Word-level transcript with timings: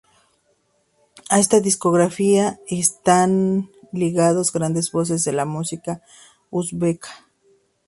A 1.29 1.37
esta 1.37 1.59
discográfica 1.59 2.57
están 2.65 3.69
ligados 3.91 4.51
grandes 4.51 4.91
voces 4.91 5.23
de 5.25 5.31
la 5.33 5.45
música 5.45 6.01
uzbeka. 6.49 7.27